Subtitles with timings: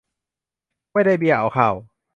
[0.91, 1.75] ไม่ได้เบี้ยเอาข้าว